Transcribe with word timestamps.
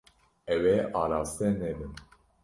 Ew 0.53 0.63
ê 0.75 0.77
araste 1.01 1.47
nebin. 1.59 1.93